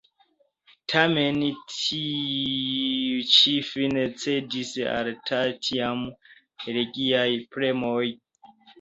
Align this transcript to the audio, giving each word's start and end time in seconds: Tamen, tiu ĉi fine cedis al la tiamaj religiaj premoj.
Tamen, 0.93 1.37
tiu 1.73 3.21
ĉi 3.35 3.55
fine 3.69 4.07
cedis 4.25 4.75
al 4.97 5.13
la 5.21 5.45
tiamaj 5.71 6.69
religiaj 6.75 7.31
premoj. 7.57 8.07